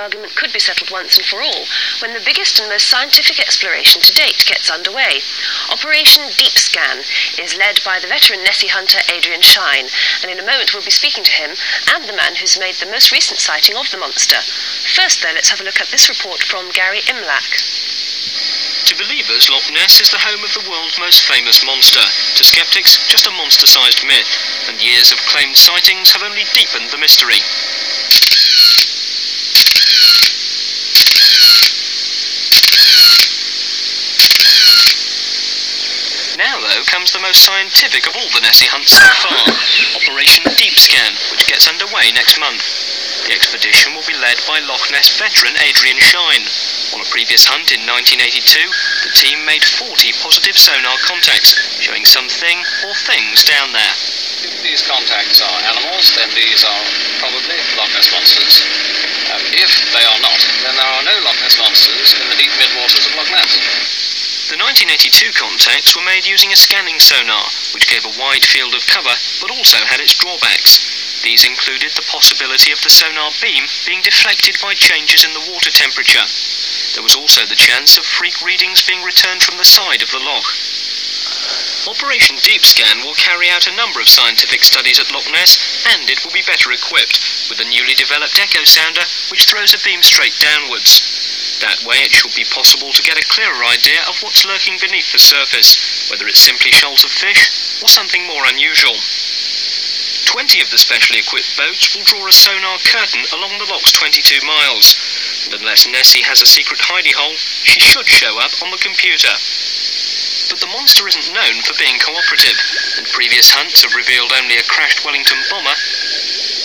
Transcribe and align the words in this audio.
argument 0.00 0.34
could 0.34 0.52
be 0.52 0.58
settled 0.58 0.90
once 0.90 1.20
and 1.20 1.26
for 1.26 1.44
all 1.44 1.68
when 2.00 2.16
the 2.16 2.24
biggest 2.24 2.58
and 2.58 2.72
most 2.72 2.88
scientific 2.88 3.38
exploration 3.38 4.00
to 4.00 4.16
date 4.16 4.42
gets 4.48 4.72
underway. 4.72 5.20
Operation 5.68 6.24
Deep 6.40 6.56
Scan 6.56 7.04
is 7.36 7.56
led 7.60 7.80
by 7.84 8.00
the 8.00 8.08
veteran 8.08 8.42
Nessie 8.42 8.72
hunter 8.72 8.98
Adrian 9.12 9.44
Shine, 9.44 9.86
and 10.24 10.32
in 10.32 10.40
a 10.40 10.46
moment 10.46 10.72
we'll 10.72 10.84
be 10.84 10.90
speaking 10.90 11.24
to 11.24 11.36
him 11.36 11.52
and 11.92 12.08
the 12.08 12.16
man 12.16 12.34
who's 12.40 12.58
made 12.58 12.80
the 12.80 12.88
most 12.88 13.12
recent 13.12 13.38
sighting 13.38 13.76
of 13.76 13.90
the 13.92 14.00
monster. 14.00 14.40
First, 14.96 15.20
though, 15.20 15.36
let's 15.36 15.50
have 15.52 15.60
a 15.60 15.64
look 15.68 15.80
at 15.80 15.92
this 15.92 16.08
report 16.08 16.42
from 16.42 16.72
Gary 16.72 17.04
Imlach. 17.04 17.52
To 18.88 18.96
believers, 18.96 19.50
Loch 19.52 19.70
Ness 19.70 20.00
is 20.00 20.10
the 20.10 20.18
home 20.18 20.42
of 20.42 20.52
the 20.56 20.66
world's 20.68 20.98
most 20.98 21.22
famous 21.28 21.64
monster. 21.64 22.00
To 22.00 22.44
skeptics, 22.44 23.06
just 23.06 23.26
a 23.28 23.30
monster 23.30 23.66
sized 23.66 24.02
myth. 24.06 24.26
And 24.66 24.82
years 24.82 25.12
of 25.12 25.18
claimed 25.28 25.56
sightings 25.56 26.10
have 26.12 26.22
only 26.22 26.44
deepened 26.52 26.90
the 26.90 26.98
mystery. 26.98 27.38
Now, 36.90 36.98
though, 36.98 37.06
the 37.06 37.22
most 37.22 37.46
scientific 37.46 38.10
of 38.10 38.18
all 38.18 38.30
the 38.34 38.42
Nessie 38.42 38.66
hunts 38.66 38.98
so 38.98 39.06
far 39.22 39.46
Operation 40.02 40.42
Deep 40.58 40.74
Scan, 40.74 41.14
which 41.30 41.46
gets 41.46 41.70
underway 41.70 42.10
next 42.10 42.34
month. 42.34 42.66
The 43.30 43.34
expedition 43.34 43.94
will 43.94 44.02
be 44.10 44.18
led 44.18 44.42
by 44.42 44.58
Loch 44.58 44.90
Ness 44.90 45.14
veteran 45.14 45.54
Adrian 45.62 46.02
Shine. 46.02 46.42
On 46.90 46.98
a 46.98 47.06
previous 47.14 47.46
hunt 47.46 47.70
in 47.70 47.86
1982, 47.86 49.06
the 49.06 49.14
team 49.14 49.46
made 49.46 49.62
40 49.62 50.18
positive 50.18 50.58
sonar 50.58 50.98
contacts, 51.06 51.54
showing 51.78 52.02
something 52.02 52.58
or 52.82 52.94
things 53.06 53.46
down 53.46 53.70
there. 53.70 53.94
If 54.50 54.58
these 54.66 54.82
contacts 54.82 55.38
are 55.38 55.58
animals, 55.70 56.10
then 56.18 56.34
these 56.34 56.66
are 56.66 56.84
probably 57.22 57.54
Loch 57.78 57.94
Ness 57.94 58.10
monsters. 58.10 58.66
Um, 59.30 59.42
if 59.54 59.70
they 59.94 60.02
are 60.02 60.20
not, 60.26 60.40
then 60.66 60.74
there 60.74 60.90
are 60.90 61.06
no 61.06 61.16
Loch 61.22 61.38
Ness 61.38 61.54
monsters 61.54 62.18
in 62.18 62.26
the 62.34 62.38
deep 62.38 62.50
midwaters 62.58 63.06
of 63.06 63.14
Loch 63.14 63.30
Ness. 63.30 63.54
The 64.50 64.58
1982 64.70 65.34
contacts 65.34 65.98
were 65.98 66.06
made 66.06 66.22
using 66.22 66.54
a 66.54 66.56
scanning 66.56 67.02
sonar, 67.02 67.42
which 67.74 67.90
gave 67.90 68.06
a 68.06 68.14
wide 68.14 68.46
field 68.46 68.70
of 68.70 68.86
cover 68.86 69.10
but 69.42 69.50
also 69.50 69.82
had 69.82 69.98
its 69.98 70.14
drawbacks. 70.14 70.78
These 71.26 71.42
included 71.42 71.90
the 71.98 72.06
possibility 72.06 72.70
of 72.70 72.78
the 72.78 72.88
sonar 72.88 73.34
beam 73.42 73.66
being 73.82 73.98
deflected 73.98 74.62
by 74.62 74.78
changes 74.78 75.26
in 75.26 75.34
the 75.34 75.42
water 75.50 75.74
temperature. 75.74 76.22
There 76.94 77.02
was 77.02 77.18
also 77.18 77.42
the 77.50 77.58
chance 77.58 77.98
of 77.98 78.06
freak 78.06 78.38
readings 78.46 78.86
being 78.86 79.02
returned 79.02 79.42
from 79.42 79.58
the 79.58 79.66
side 79.66 80.06
of 80.06 80.14
the 80.14 80.22
loch. 80.22 80.46
Operation 81.90 82.38
Deep 82.38 82.62
Scan 82.62 83.02
will 83.02 83.18
carry 83.18 83.50
out 83.50 83.66
a 83.66 83.74
number 83.74 83.98
of 83.98 84.06
scientific 84.06 84.62
studies 84.62 85.02
at 85.02 85.10
Loch 85.10 85.26
Ness, 85.34 85.58
and 85.98 86.06
it 86.06 86.22
will 86.22 86.30
be 86.30 86.46
better 86.46 86.70
equipped 86.70 87.18
with 87.50 87.58
a 87.58 87.66
newly 87.66 87.98
developed 87.98 88.38
echo 88.38 88.62
sounder 88.62 89.02
which 89.34 89.50
throws 89.50 89.74
a 89.74 89.82
beam 89.82 89.98
straight 90.06 90.38
downwards. 90.38 91.19
That 91.60 91.84
way 91.84 92.00
it 92.00 92.12
should 92.12 92.32
be 92.34 92.48
possible 92.48 92.90
to 92.90 93.02
get 93.02 93.20
a 93.20 93.28
clearer 93.28 93.64
idea 93.68 94.00
of 94.08 94.16
what's 94.24 94.48
lurking 94.48 94.80
beneath 94.80 95.12
the 95.12 95.20
surface, 95.20 96.08
whether 96.08 96.26
it's 96.26 96.40
simply 96.40 96.72
shoals 96.72 97.04
of 97.04 97.12
fish 97.12 97.52
or 97.84 97.88
something 97.88 98.24
more 98.24 98.48
unusual. 98.48 98.96
Twenty 100.24 100.62
of 100.62 100.70
the 100.70 100.78
specially 100.80 101.20
equipped 101.20 101.56
boats 101.56 101.92
will 101.92 102.04
draw 102.04 102.24
a 102.26 102.32
sonar 102.32 102.78
curtain 102.78 103.24
along 103.36 103.58
the 103.58 103.68
loch's 103.68 103.92
22 103.92 104.40
miles, 104.46 104.96
and 105.44 105.60
unless 105.60 105.86
Nessie 105.86 106.22
has 106.24 106.40
a 106.40 106.46
secret 106.46 106.80
hidey 106.80 107.12
hole, 107.12 107.36
she 107.36 107.80
should 107.80 108.06
show 108.06 108.40
up 108.40 108.52
on 108.62 108.70
the 108.70 108.80
computer. 108.80 109.36
But 110.48 110.60
the 110.60 110.72
monster 110.72 111.06
isn't 111.06 111.34
known 111.34 111.60
for 111.62 111.76
being 111.76 111.98
cooperative, 111.98 112.56
and 112.96 113.06
previous 113.12 113.50
hunts 113.50 113.82
have 113.82 113.94
revealed 113.94 114.32
only 114.32 114.56
a 114.56 114.64
crashed 114.64 115.04
Wellington 115.04 115.38
bomber 115.50 115.76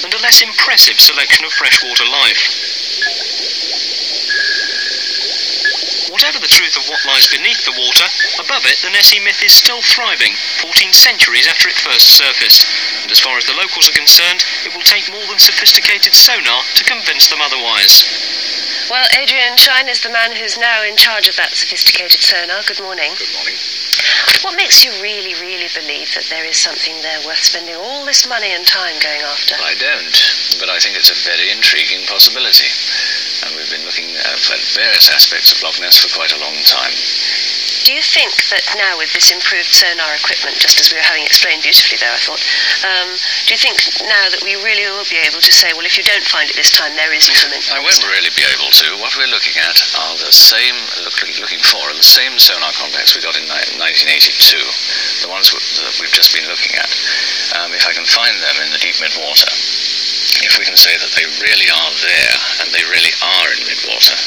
and 0.03 0.13
a 0.13 0.21
less 0.21 0.41
impressive 0.41 0.99
selection 0.99 1.45
of 1.45 1.53
freshwater 1.53 2.05
life. 2.05 2.64
Whatever 6.15 6.39
the 6.39 6.47
truth 6.47 6.79
of 6.79 6.87
what 6.87 7.03
lies 7.03 7.27
beneath 7.27 7.67
the 7.67 7.75
water, 7.75 8.07
above 8.39 8.63
it 8.63 8.79
the 8.79 8.87
Nessie 8.87 9.19
myth 9.19 9.43
is 9.43 9.51
still 9.51 9.83
thriving, 9.83 10.31
14 10.63 10.95
centuries 10.95 11.43
after 11.43 11.67
it 11.67 11.75
first 11.75 12.15
surfaced. 12.15 12.63
And 13.03 13.11
as 13.11 13.19
far 13.19 13.35
as 13.35 13.43
the 13.43 13.59
locals 13.59 13.91
are 13.91 13.99
concerned, 13.99 14.47
it 14.63 14.71
will 14.71 14.87
take 14.87 15.11
more 15.11 15.27
than 15.27 15.43
sophisticated 15.43 16.15
sonar 16.15 16.63
to 16.79 16.87
convince 16.87 17.27
them 17.27 17.43
otherwise. 17.43 18.07
Well, 18.87 19.03
Adrian 19.19 19.59
Shine 19.59 19.91
is 19.91 19.99
the 19.99 20.09
man 20.09 20.31
who's 20.31 20.55
now 20.55 20.87
in 20.87 20.95
charge 20.95 21.27
of 21.27 21.35
that 21.35 21.51
sophisticated 21.51 22.23
sonar. 22.23 22.63
Good 22.63 22.79
morning. 22.79 23.11
Good 23.19 23.35
morning. 23.35 23.59
What 24.39 24.55
makes 24.55 24.87
you 24.87 24.95
really, 25.03 25.35
really 25.43 25.67
believe 25.75 26.15
that 26.15 26.31
there 26.31 26.45
is 26.45 26.55
something 26.55 26.95
there 27.01 27.19
worth 27.27 27.43
spending 27.43 27.75
all 27.75 28.05
this 28.05 28.23
money 28.23 28.55
and 28.55 28.63
time 28.63 28.95
going 29.03 29.19
after? 29.19 29.55
I 29.59 29.75
don't, 29.75 30.15
but 30.63 30.71
I 30.71 30.79
think 30.79 30.95
it's 30.95 31.11
a 31.11 31.19
very 31.27 31.51
intriguing 31.51 32.07
possibility. 32.07 32.71
And 33.43 33.55
we've 33.55 33.69
been 33.69 33.83
looking 33.83 34.15
at 34.15 34.39
various 34.73 35.11
aspects 35.11 35.51
of 35.51 35.61
Loch 35.61 35.79
Ness 35.79 35.97
for 35.99 36.07
quite 36.15 36.31
a 36.31 36.39
long 36.39 36.55
time. 36.63 36.93
Do 37.85 37.93
you 37.93 38.01
think 38.01 38.33
that 38.49 38.65
now 38.81 38.97
with 38.97 39.13
this 39.13 39.29
improved 39.29 39.69
sonar 39.69 40.17
equipment, 40.17 40.57
just 40.57 40.81
as 40.81 40.89
we 40.89 40.97
were 40.97 41.05
having 41.05 41.21
explained 41.21 41.61
beautifully 41.61 42.01
there, 42.01 42.09
I 42.09 42.17
thought, 42.17 42.41
um, 42.81 43.13
do 43.45 43.53
you 43.53 43.61
think 43.61 43.77
now 44.09 44.25
that 44.33 44.41
we 44.41 44.57
really 44.65 44.89
will 44.89 45.05
be 45.05 45.21
able 45.21 45.37
to 45.37 45.53
say, 45.53 45.69
well, 45.77 45.85
if 45.85 45.93
you 45.93 46.01
don't 46.01 46.25
find 46.25 46.49
it 46.49 46.57
this 46.57 46.73
time, 46.73 46.97
there 46.97 47.13
is 47.13 47.29
something? 47.29 47.61
I 47.69 47.77
won't 47.77 48.01
really 48.09 48.33
be 48.33 48.41
able 48.57 48.73
to. 48.73 48.97
What 48.97 49.13
we're 49.13 49.29
looking 49.29 49.53
at 49.61 49.77
are 50.01 50.17
the 50.17 50.33
same, 50.33 50.73
look, 51.05 51.13
looking 51.37 51.61
for 51.61 51.77
are 51.85 51.93
the 51.93 52.01
same 52.01 52.41
sonar 52.41 52.73
contacts 52.73 53.13
we 53.13 53.21
got 53.21 53.37
in 53.37 53.45
ni- 53.45 53.77
1982, 53.77 54.57
the 55.21 55.29
ones 55.29 55.53
w- 55.53 55.61
that 55.85 55.93
we've 56.01 56.09
just 56.09 56.33
been 56.33 56.49
looking 56.49 56.73
at. 56.81 56.89
Um, 57.61 57.69
if 57.69 57.85
I 57.85 57.93
can 57.93 58.09
find 58.09 58.33
them 58.41 58.65
in 58.65 58.73
the 58.73 58.81
deep 58.81 58.97
midwater, 58.97 59.53
if 60.43 60.57
we 60.59 60.65
can 60.65 60.75
say 60.75 60.91
that 60.97 61.13
they 61.15 61.25
really 61.39 61.69
are 61.69 61.93
there 62.03 62.35
and 62.59 62.67
they 62.73 62.83
really 62.91 63.13
are 63.25 63.49
in 63.49 63.65
midwater 63.65 64.17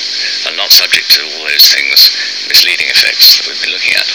and 0.47 0.59
not 0.59 0.75
subject 0.75 1.11
to 1.15 1.23
all 1.23 1.47
those 1.47 1.71
things, 1.71 2.11
misleading 2.51 2.91
effects 2.91 3.39
that 3.39 3.47
we've 3.47 3.63
been 3.63 3.75
looking 3.75 3.95
at, 3.95 4.11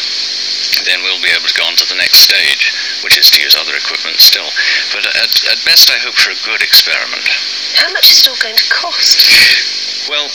then 0.83 1.03
we'll 1.03 1.21
be 1.23 1.31
able 1.31 1.47
to 1.47 1.55
go 1.55 1.63
on 1.63 1.75
to 1.79 1.87
the 1.87 1.95
next 1.95 2.27
stage, 2.27 2.73
which 3.03 3.17
is 3.17 3.31
to 3.31 3.41
use 3.41 3.55
other 3.55 3.75
equipment 3.75 4.19
still. 4.19 4.49
But 4.91 5.07
at, 5.15 5.33
at 5.47 5.63
best, 5.63 5.87
I 5.89 5.99
hope 6.03 6.15
for 6.15 6.31
a 6.31 6.43
good 6.43 6.61
experiment. 6.61 7.23
How 7.79 7.91
much 7.93 8.11
is 8.11 8.21
it 8.21 8.29
all 8.29 8.41
going 8.41 8.57
to 8.57 8.67
cost? 8.69 9.23
Well, 10.09 10.27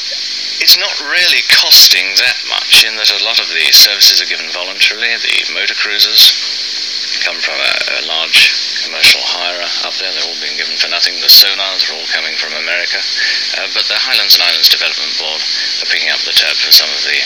it's 0.58 0.78
not 0.78 1.00
really 1.06 1.42
costing 1.48 2.14
that 2.18 2.38
much 2.48 2.82
in 2.82 2.96
that 2.96 3.14
a 3.14 3.24
lot 3.24 3.38
of 3.38 3.48
the 3.48 3.70
services 3.70 4.20
are 4.20 4.26
given 4.26 4.50
voluntarily. 4.50 5.14
The 5.14 5.54
motor 5.54 5.74
cruisers 5.74 6.34
come 7.22 7.38
from 7.38 7.58
a, 7.60 7.72
a 8.00 8.06
large 8.06 8.52
commercial 8.82 9.20
hirer 9.22 9.68
up 9.86 9.94
there. 10.00 10.12
They're 10.12 10.26
all 10.26 10.40
being 10.40 10.56
given 10.56 10.67
for 10.78 10.88
nothing. 10.88 11.18
The 11.20 11.28
sonars 11.28 11.90
are 11.90 11.98
all 11.98 12.08
coming 12.14 12.38
from 12.38 12.54
America. 12.54 13.02
Uh, 13.58 13.68
but 13.74 13.84
the 13.90 13.98
Highlands 13.98 14.38
and 14.38 14.46
Islands 14.46 14.70
Development 14.70 15.12
Board 15.18 15.42
are 15.82 15.90
picking 15.90 16.10
up 16.14 16.22
the 16.22 16.32
tab 16.32 16.54
for 16.56 16.70
some 16.70 16.88
of 16.94 17.02
the 17.02 17.18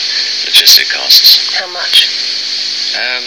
logistic 0.49 0.89
costs. 0.89 1.37
How 1.53 1.69
much? 1.69 2.09
Um, 2.93 3.25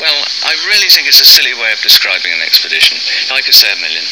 well, 0.00 0.16
I 0.48 0.56
really 0.68 0.88
think 0.88 1.08
it's 1.08 1.20
a 1.20 1.28
silly 1.28 1.52
way 1.52 1.72
of 1.72 1.80
describing 1.80 2.32
an 2.32 2.40
expedition. 2.40 2.96
I 3.32 3.40
could 3.44 3.56
say 3.56 3.68
a 3.72 3.76
million. 3.76 4.04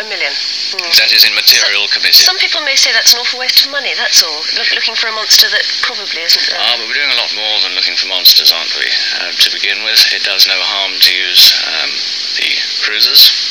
A 0.00 0.04
million. 0.08 0.32
Hmm. 0.72 0.88
That 1.00 1.10
is 1.12 1.26
in 1.26 1.34
material 1.34 1.84
committed. 1.88 2.22
Some 2.22 2.38
people 2.38 2.62
may 2.62 2.76
say 2.76 2.92
that's 2.92 3.12
an 3.12 3.20
awful 3.20 3.40
waste 3.40 3.66
of 3.66 3.72
money, 3.72 3.92
that's 3.96 4.22
all. 4.22 4.40
Look, 4.56 4.70
looking 4.72 4.94
for 4.94 5.08
a 5.08 5.14
monster 5.16 5.48
that 5.50 5.64
probably 5.82 6.22
isn't 6.22 6.46
there. 6.48 6.60
Ah, 6.60 6.76
but 6.78 6.86
we're 6.86 6.96
doing 6.96 7.12
a 7.12 7.18
lot 7.18 7.32
more 7.34 7.60
than 7.60 7.74
looking 7.74 7.96
for 7.96 8.06
monsters, 8.06 8.52
aren't 8.52 8.72
we? 8.78 8.88
Uh, 9.20 9.32
to 9.32 9.48
begin 9.50 9.82
with, 9.84 10.00
it 10.12 10.22
does 10.22 10.46
no 10.46 10.56
harm 10.56 10.96
to 11.00 11.10
use 11.12 11.52
um, 11.66 11.90
the 12.38 12.50
cruisers. 12.84 13.47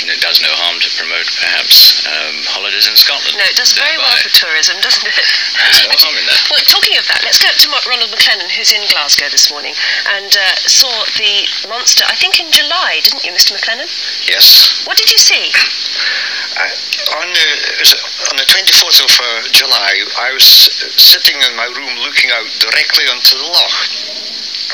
And 0.00 0.08
it 0.08 0.20
does 0.24 0.40
no 0.40 0.48
harm 0.56 0.80
to 0.80 0.90
promote, 0.96 1.28
perhaps, 1.36 2.00
um, 2.08 2.40
holidays 2.48 2.88
in 2.88 2.96
Scotland. 2.96 3.36
no, 3.36 3.44
it 3.44 3.56
does 3.56 3.76
very 3.76 4.00
well 4.00 4.16
for 4.16 4.32
tourism, 4.32 4.80
doesn't 4.80 5.04
it? 5.04 5.12
There's 5.60 5.84
no 5.84 5.92
harm 5.92 6.16
in 6.16 6.24
that. 6.24 6.40
Well, 6.48 6.64
talking 6.64 6.96
of 6.96 7.04
that, 7.12 7.20
let's 7.20 7.36
go 7.36 7.52
up 7.52 7.60
to 7.60 7.68
Ronald 7.84 8.08
McLennan, 8.08 8.48
who's 8.48 8.72
in 8.72 8.80
Glasgow 8.88 9.28
this 9.28 9.52
morning, 9.52 9.76
and 10.16 10.32
uh, 10.32 10.56
saw 10.64 10.88
the 11.20 11.44
monster, 11.68 12.08
I 12.08 12.16
think 12.16 12.40
in 12.40 12.48
July, 12.48 13.04
didn't 13.04 13.28
you, 13.28 13.32
Mr. 13.36 13.52
McLennan? 13.52 13.92
Yes. 14.24 14.80
What 14.88 14.96
did 14.96 15.12
you 15.12 15.20
see? 15.20 15.52
Uh, 16.56 17.20
on, 17.20 17.28
the, 17.28 17.48
on 18.32 18.36
the 18.40 18.48
24th 18.48 19.04
of 19.04 19.12
uh, 19.20 19.48
July, 19.52 20.00
I 20.16 20.32
was 20.32 20.48
sitting 20.96 21.36
in 21.36 21.52
my 21.56 21.68
room 21.76 21.92
looking 22.00 22.32
out 22.32 22.48
directly 22.56 23.04
onto 23.12 23.36
the 23.36 23.48
loch. 23.52 23.76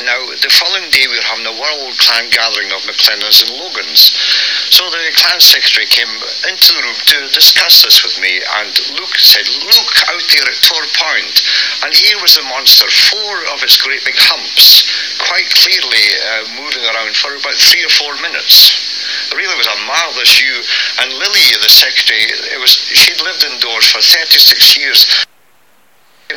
Now, 0.05 0.29
the 0.29 0.53
following 0.53 0.93
day, 0.93 1.09
we 1.09 1.17
were 1.17 1.25
having 1.25 1.49
a 1.49 1.57
world 1.57 1.97
clan 1.97 2.29
gathering 2.29 2.69
of 2.69 2.85
McLennans 2.85 3.41
and 3.41 3.57
Logans. 3.57 4.13
So 4.69 4.85
the 4.93 5.09
clan 5.17 5.41
secretary 5.41 5.89
came 5.89 6.13
into 6.53 6.77
the 6.77 6.85
room 6.85 7.01
to 7.17 7.33
discuss 7.33 7.81
this 7.81 8.05
with 8.05 8.21
me, 8.21 8.45
and 8.61 8.77
Luke 8.93 9.17
said, 9.17 9.49
Look 9.49 9.93
out 10.13 10.21
there 10.29 10.45
at 10.53 10.61
Tor 10.61 10.85
Point. 11.01 11.37
And 11.81 11.97
here 11.97 12.21
was 12.21 12.37
the 12.37 12.45
monster, 12.45 12.85
four 13.09 13.35
of 13.57 13.65
its 13.65 13.81
great 13.81 14.05
big 14.05 14.21
humps, 14.21 14.85
quite 15.17 15.49
clearly 15.65 16.05
uh, 16.13 16.61
moving 16.61 16.85
around 16.85 17.17
for 17.17 17.33
about 17.33 17.57
three 17.57 17.81
or 17.81 17.93
four 17.97 18.13
minutes. 18.21 19.33
Really 19.33 19.57
was 19.57 19.69
a 19.69 19.81
marvellous 19.89 20.37
view. 20.37 20.61
And 21.01 21.09
Lily, 21.09 21.47
the 21.57 21.73
secretary, 21.73 22.29
it 22.53 22.61
was 22.61 22.77
she'd 22.93 23.25
lived 23.25 23.49
indoors 23.49 23.89
for 23.89 24.05
36 24.05 24.77
years. 24.77 25.26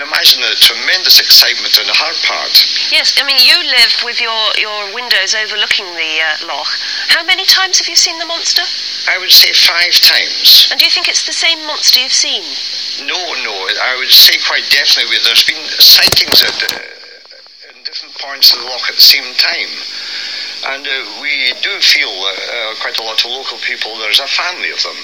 Imagine 0.10 0.42
the 0.42 0.58
tremendous 0.58 1.22
excitement 1.22 1.78
on 1.78 1.86
her 1.86 2.14
part. 2.26 2.56
Yes, 2.90 3.14
I 3.22 3.24
mean, 3.30 3.38
you 3.38 3.54
live 3.62 3.94
with 4.04 4.18
your, 4.20 4.42
your 4.58 4.90
windows 4.90 5.38
overlooking 5.38 5.86
the 5.86 6.14
uh, 6.26 6.50
loch. 6.50 6.74
How 7.14 7.24
many 7.24 7.46
times 7.46 7.78
have 7.78 7.88
you 7.88 7.96
seen 7.96 8.18
the 8.18 8.26
monster? 8.26 8.66
I 9.06 9.22
would 9.22 9.30
say 9.30 9.54
five 9.54 9.94
times. 10.02 10.68
And 10.74 10.80
do 10.80 10.86
you 10.86 10.92
think 10.92 11.08
it's 11.08 11.30
the 11.30 11.34
same 11.34 11.62
monster 11.70 12.02
you've 12.02 12.12
seen? 12.12 12.42
No, 13.06 13.22
no, 13.46 13.54
I 13.54 13.96
would 14.02 14.10
say 14.10 14.34
quite 14.50 14.66
definitely 14.74 15.22
there's 15.24 15.46
been 15.46 15.62
sightings 15.78 16.42
at, 16.42 16.58
uh, 16.74 17.70
in 17.70 17.84
different 17.86 18.18
points 18.18 18.50
of 18.52 18.60
the 18.60 18.66
loch 18.66 18.90
at 18.90 18.98
the 18.98 19.06
same 19.06 19.30
time. 19.38 19.70
And 20.68 20.84
uh, 20.86 21.22
we 21.22 21.54
do 21.62 21.72
feel 21.80 22.10
uh, 22.10 22.28
uh, 22.28 22.76
quite 22.82 23.00
a 23.00 23.04
lot 23.04 23.24
of 23.24 23.32
local 23.32 23.58
people, 23.60 23.98
there's 23.98 24.20
a 24.20 24.28
family 24.28 24.72
of 24.72 24.82
them. 24.84 24.98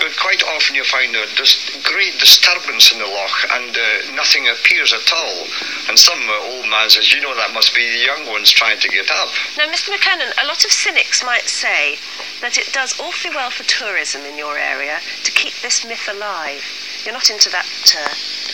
But 0.00 0.16
quite 0.16 0.42
often 0.44 0.74
you 0.74 0.84
find 0.84 1.14
a 1.14 1.26
dis- 1.36 1.76
great 1.82 2.18
disturbance 2.18 2.92
in 2.92 2.98
the 2.98 3.06
loch 3.06 3.38
and 3.52 3.76
uh, 3.76 4.14
nothing 4.14 4.48
appears 4.48 4.92
at 4.92 5.12
all. 5.12 5.46
And 5.88 5.98
some 5.98 6.20
uh, 6.28 6.56
old 6.56 6.68
man 6.68 6.88
says, 6.88 7.12
you 7.12 7.20
know, 7.20 7.34
that 7.36 7.52
must 7.52 7.74
be 7.74 7.84
the 7.84 8.04
young 8.04 8.26
ones 8.32 8.50
trying 8.50 8.78
to 8.80 8.88
get 8.88 9.10
up. 9.10 9.28
Now, 9.58 9.68
Mr. 9.68 9.92
McLennan, 9.92 10.32
a 10.42 10.46
lot 10.46 10.64
of 10.64 10.72
cynics 10.72 11.22
might 11.24 11.48
say 11.48 11.98
that 12.40 12.56
it 12.56 12.72
does 12.72 12.98
awfully 12.98 13.34
well 13.34 13.50
for 13.50 13.64
tourism 13.64 14.22
in 14.22 14.38
your 14.38 14.58
area 14.58 15.00
to 15.24 15.32
keep 15.32 15.54
this 15.60 15.84
myth 15.84 16.08
alive. 16.08 16.64
You're 17.04 17.14
not 17.14 17.30
into 17.30 17.50
that 17.50 17.66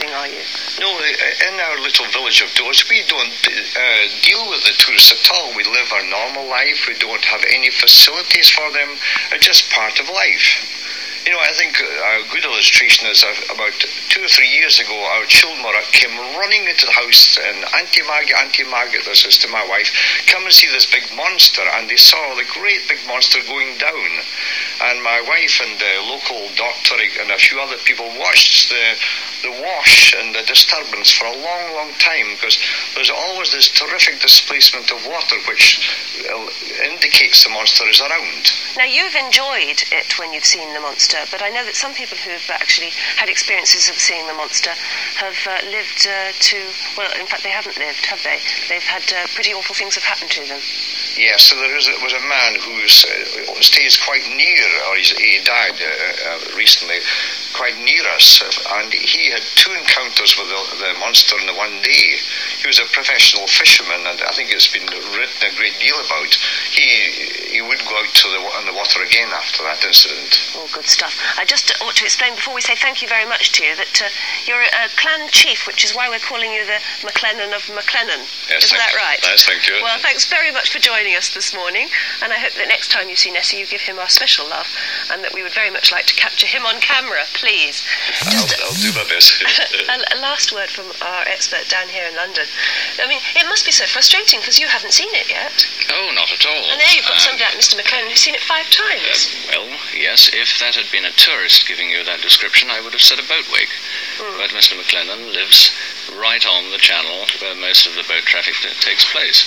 are 0.08 0.28
you? 0.28 0.40
No, 0.80 0.88
in 0.96 1.60
our 1.60 1.78
little 1.80 2.06
village 2.08 2.40
of 2.40 2.48
Dores, 2.54 2.84
we 2.88 3.02
don't 3.04 3.28
uh, 3.28 4.06
deal 4.22 4.48
with 4.48 4.64
the 4.64 4.72
tourists 4.78 5.12
at 5.12 5.36
all. 5.36 5.52
We 5.54 5.64
live 5.64 5.92
our 5.92 6.06
normal 6.08 6.48
life. 6.48 6.86
We 6.88 6.94
don't 6.94 7.24
have 7.24 7.44
any 7.52 7.70
facilities 7.70 8.48
for 8.48 8.70
them. 8.72 8.96
It's 9.32 9.44
just 9.44 9.70
part 9.70 10.00
of 10.00 10.08
life. 10.08 10.80
You 11.26 11.32
know, 11.32 11.40
I 11.44 11.52
think 11.52 11.76
a 11.76 12.24
good 12.32 12.44
illustration 12.44 13.06
is 13.08 13.22
about 13.52 13.76
two 14.08 14.24
or 14.24 14.28
three 14.28 14.48
years 14.48 14.80
ago, 14.80 14.96
our 15.20 15.26
children 15.26 15.60
came 15.92 16.16
running 16.16 16.64
into 16.64 16.86
the 16.86 16.92
house, 16.92 17.36
and 17.36 17.60
Auntie 17.76 18.00
Maggie, 18.08 18.32
Auntie 18.32 18.64
Margaret, 18.64 19.04
this 19.04 19.26
is 19.26 19.36
to 19.44 19.48
my 19.48 19.60
wife, 19.68 19.92
come 20.26 20.44
and 20.44 20.52
see 20.52 20.66
this 20.68 20.86
big 20.86 21.04
monster, 21.14 21.60
and 21.76 21.90
they 21.90 21.96
saw 21.96 22.34
the 22.34 22.48
great 22.56 22.88
big 22.88 23.04
monster 23.06 23.38
going 23.46 23.76
down. 23.76 24.10
And 24.80 25.02
my 25.04 25.20
wife 25.28 25.60
and 25.60 25.78
the 25.78 25.94
local 26.08 26.48
doctor 26.56 26.96
and 27.20 27.30
a 27.30 27.36
few 27.36 27.60
other 27.60 27.76
people 27.84 28.08
watched 28.16 28.70
the 28.70 28.96
the 29.42 29.50
wash 29.62 30.14
and 30.14 30.34
the 30.34 30.42
disturbance 30.42 31.10
for 31.10 31.24
a 31.24 31.36
long, 31.36 31.74
long 31.74 31.92
time 31.98 32.34
because 32.34 32.58
there's 32.94 33.10
always 33.10 33.52
this 33.52 33.68
terrific 33.68 34.20
displacement 34.20 34.90
of 34.90 35.04
water 35.06 35.36
which 35.48 35.80
uh, 36.28 36.48
indicates 36.84 37.44
the 37.44 37.50
monster 37.50 37.88
is 37.88 38.00
around. 38.00 38.52
Now, 38.76 38.84
you've 38.84 39.14
enjoyed 39.14 39.82
it 39.92 40.18
when 40.18 40.32
you've 40.32 40.44
seen 40.44 40.72
the 40.74 40.80
monster, 40.80 41.18
but 41.30 41.42
I 41.42 41.50
know 41.50 41.64
that 41.64 41.74
some 41.74 41.94
people 41.94 42.16
who've 42.18 42.50
actually 42.50 42.90
had 43.16 43.28
experiences 43.28 43.88
of 43.88 43.96
seeing 43.96 44.26
the 44.26 44.34
monster 44.34 44.70
have 45.16 45.36
uh, 45.48 45.58
lived 45.70 46.06
uh, 46.06 46.32
to, 46.32 46.56
well, 46.96 47.10
in 47.18 47.26
fact, 47.26 47.42
they 47.42 47.50
haven't 47.50 47.78
lived, 47.78 48.06
have 48.06 48.22
they? 48.22 48.38
They've 48.68 48.82
had 48.82 49.04
uh, 49.12 49.26
pretty 49.34 49.52
awful 49.52 49.74
things 49.74 49.94
have 49.94 50.04
happened 50.04 50.30
to 50.32 50.44
them. 50.46 50.60
Yes, 51.16 51.42
so 51.42 51.56
there 51.56 51.76
is, 51.76 51.88
was 52.02 52.12
a 52.12 52.24
man 52.28 52.54
who 52.62 52.74
uh, 52.80 53.60
stays 53.60 53.96
quite 53.96 54.24
near, 54.28 54.66
or 54.88 54.96
he's, 54.96 55.10
he 55.10 55.40
died 55.44 55.74
uh, 55.80 55.88
uh, 56.30 56.56
recently, 56.56 56.98
quite 57.60 57.76
near 57.84 58.00
us, 58.16 58.40
and 58.80 58.90
he 58.90 59.28
had 59.28 59.44
two 59.60 59.70
encounters 59.76 60.32
with 60.40 60.48
the, 60.48 60.76
the 60.80 60.98
monster 60.98 61.36
in 61.38 61.44
the 61.44 61.52
one 61.52 61.76
day. 61.82 62.16
He 62.56 62.66
was 62.66 62.80
a 62.80 62.88
professional 62.88 63.46
fisherman, 63.46 64.00
and 64.06 64.16
I 64.22 64.32
think 64.32 64.48
it's 64.48 64.72
been 64.72 64.88
written 64.88 65.44
a 65.44 65.54
great 65.60 65.76
deal 65.78 66.00
about. 66.00 66.32
He 66.72 67.52
he 67.52 67.60
would 67.60 67.84
go 67.84 68.00
out 68.00 68.08
to 68.08 68.28
the 68.32 68.40
in 68.60 68.64
the 68.64 68.72
water 68.72 69.04
again 69.04 69.28
after 69.28 69.62
that 69.64 69.84
incident. 69.84 70.49
Good 70.72 70.86
stuff. 70.86 71.18
I 71.36 71.44
just 71.44 71.72
ought 71.82 71.96
to 71.96 72.04
explain 72.04 72.34
before 72.36 72.54
we 72.54 72.60
say 72.60 72.76
thank 72.76 73.02
you 73.02 73.08
very 73.08 73.26
much 73.26 73.50
to 73.58 73.64
you 73.64 73.74
that 73.76 74.02
uh, 74.02 74.08
you're 74.46 74.62
a, 74.62 74.86
a 74.86 74.88
clan 74.96 75.28
chief, 75.30 75.66
which 75.66 75.84
is 75.84 75.94
why 75.94 76.08
we're 76.08 76.22
calling 76.22 76.52
you 76.52 76.64
the 76.64 76.78
McLennan 77.02 77.50
of 77.54 77.62
McLennan. 77.74 78.22
Yes, 78.48 78.64
Isn't 78.70 78.78
that 78.78 78.94
right? 78.94 79.18
Yes, 79.22 79.42
thank 79.44 79.66
you. 79.66 79.74
Well, 79.82 79.98
thanks 79.98 80.24
very 80.30 80.52
much 80.52 80.70
for 80.72 80.78
joining 80.78 81.16
us 81.16 81.34
this 81.34 81.52
morning, 81.54 81.88
and 82.22 82.32
I 82.32 82.38
hope 82.38 82.54
that 82.54 82.68
next 82.68 82.90
time 82.90 83.08
you 83.10 83.16
see 83.16 83.30
Nessie, 83.32 83.58
you 83.58 83.66
give 83.66 83.80
him 83.82 83.98
our 83.98 84.08
special 84.08 84.48
love, 84.48 84.68
and 85.10 85.24
that 85.24 85.34
we 85.34 85.42
would 85.42 85.52
very 85.52 85.70
much 85.70 85.90
like 85.90 86.06
to 86.06 86.14
capture 86.14 86.46
him 86.46 86.64
on 86.64 86.78
camera, 86.80 87.24
please. 87.34 87.82
I'll, 88.30 88.46
I'll 88.64 88.78
do 88.78 88.92
my 88.94 89.04
best. 89.10 89.42
a, 89.90 90.16
a 90.16 90.18
last 90.22 90.52
word 90.54 90.70
from 90.70 90.86
our 91.02 91.22
expert 91.26 91.66
down 91.68 91.88
here 91.88 92.06
in 92.06 92.14
London. 92.14 92.46
I 93.02 93.08
mean, 93.10 93.20
it 93.34 93.46
must 93.50 93.66
be 93.66 93.72
so 93.72 93.86
frustrating 93.90 94.38
because 94.40 94.58
you 94.58 94.68
haven't 94.68 94.92
seen 94.94 95.10
it 95.12 95.28
yet. 95.28 95.66
oh, 95.90 96.12
not 96.14 96.30
at 96.30 96.46
all. 96.46 96.64
And 96.70 96.78
there 96.78 96.94
you've 96.94 97.04
got 97.10 97.18
Um, 97.18 97.34
somebody 97.34 97.44
like 97.44 97.58
Mr. 97.58 97.74
McLennan 97.74 98.06
who's 98.08 98.20
seen 98.22 98.34
it 98.38 98.40
five 98.46 98.70
times. 98.70 99.34
Well, 99.50 99.66
yes, 99.98 100.30
if 100.32 100.59
that 100.60 100.76
had 100.76 100.90
been 100.92 101.04
a 101.04 101.12
tourist 101.16 101.66
giving 101.66 101.90
you 101.90 102.04
that 102.04 102.20
description, 102.20 102.70
I 102.70 102.80
would 102.80 102.92
have 102.92 103.02
said 103.02 103.18
a 103.18 103.26
boat 103.26 103.48
wake. 103.52 103.72
But 104.18 104.50
Mr. 104.50 104.76
McLennan 104.76 105.32
lives 105.32 105.72
right 106.16 106.44
on 106.46 106.70
the 106.70 106.78
channel 106.78 107.26
where 107.40 107.56
most 107.56 107.86
of 107.86 107.94
the 107.94 108.04
boat 108.04 108.24
traffic 108.24 108.54
takes 108.80 109.10
place. 109.10 109.44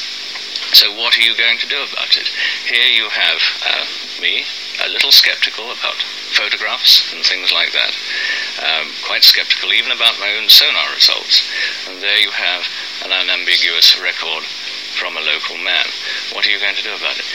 So 0.74 0.92
what 0.98 1.18
are 1.18 1.22
you 1.22 1.38
going 1.38 1.60
to 1.60 1.68
do 1.68 1.78
about 1.78 2.18
it? 2.18 2.28
Here 2.66 2.90
you 2.90 3.10
have 3.10 3.42
uh, 3.62 3.86
me, 4.22 4.44
a 4.84 4.90
little 4.90 5.12
skeptical 5.12 5.66
about 5.70 6.02
photographs 6.34 7.14
and 7.14 7.24
things 7.24 7.52
like 7.54 7.72
that. 7.74 7.94
Um, 8.58 8.90
quite 9.06 9.24
skeptical 9.24 9.72
even 9.74 9.92
about 9.92 10.20
my 10.20 10.34
own 10.34 10.50
sonar 10.50 10.94
results. 10.96 11.46
And 11.88 12.02
there 12.02 12.18
you 12.18 12.32
have 12.32 12.66
an 13.06 13.12
unambiguous 13.12 14.00
record 14.02 14.44
from 14.98 15.18
a 15.18 15.22
local 15.22 15.58
man. 15.58 15.86
What 16.34 16.48
are 16.48 16.52
you 16.52 16.60
going 16.60 16.76
to 16.76 16.84
do 16.84 16.96
about 16.96 17.20
it? 17.20 17.26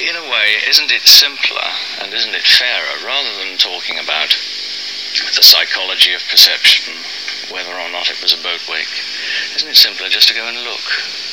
In 0.00 0.16
a 0.16 0.22
way, 0.22 0.56
isn't 0.66 0.90
it 0.90 1.02
simpler 1.02 1.68
and 2.00 2.12
isn't 2.14 2.34
it 2.34 2.42
fairer, 2.42 3.04
rather 3.04 3.36
than 3.36 3.58
talking 3.58 3.98
about 3.98 4.34
the 5.34 5.42
psychology 5.42 6.14
of 6.14 6.22
perception, 6.30 6.94
whether 7.50 7.74
or 7.74 7.90
not 7.90 8.10
it 8.10 8.22
was 8.22 8.32
a 8.32 8.42
boat 8.42 8.66
wake, 8.68 8.88
isn't 9.54 9.68
it 9.68 9.76
simpler 9.76 10.08
just 10.08 10.28
to 10.28 10.34
go 10.34 10.46
and 10.46 10.64
look? 10.64 10.80